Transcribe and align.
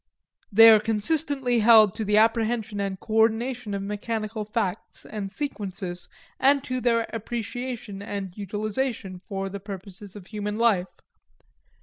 They 0.51 0.71
are 0.71 0.79
consistently 0.79 1.59
held 1.59 1.93
to 1.93 2.03
the 2.03 2.17
apprehension 2.17 2.79
and 2.79 2.99
coordination 2.99 3.75
of 3.75 3.83
mechanical 3.83 4.43
facts 4.45 5.05
and 5.05 5.31
sequences, 5.31 6.09
and 6.39 6.63
to 6.63 6.81
their 6.81 7.05
appreciation 7.13 8.01
and 8.01 8.35
utilization 8.35 9.19
for 9.19 9.47
the 9.47 9.59
purposes 9.59 10.15
of 10.15 10.25
human 10.25 10.57
life. 10.57 10.87